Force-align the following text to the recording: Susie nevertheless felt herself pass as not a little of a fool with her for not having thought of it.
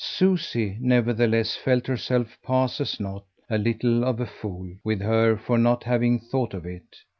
Susie 0.03 0.77
nevertheless 0.81 1.55
felt 1.55 1.85
herself 1.85 2.35
pass 2.43 2.81
as 2.81 2.99
not 2.99 3.23
a 3.51 3.57
little 3.59 4.03
of 4.03 4.19
a 4.19 4.25
fool 4.25 4.67
with 4.83 4.99
her 4.99 5.37
for 5.37 5.59
not 5.59 5.83
having 5.83 6.17
thought 6.17 6.55
of 6.55 6.65
it. 6.65 6.97